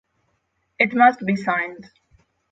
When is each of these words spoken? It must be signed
It 0.79 0.95
must 0.95 1.19
be 1.27 1.35
signed 1.35 1.91